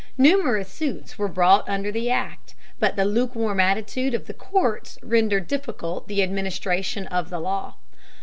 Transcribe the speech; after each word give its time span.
Numerous 0.17 0.67
suits 0.67 1.19
were 1.19 1.27
brought 1.27 1.69
under 1.69 1.91
the 1.91 2.09
Act, 2.09 2.55
but 2.79 2.95
the 2.95 3.05
lukewarm 3.05 3.59
attitude 3.59 4.15
of 4.15 4.25
the 4.25 4.33
courts 4.33 4.97
rendered 5.03 5.47
difficult 5.47 6.07
the 6.07 6.23
administration 6.23 7.05
of 7.05 7.29
the 7.29 7.39
law. 7.39 7.75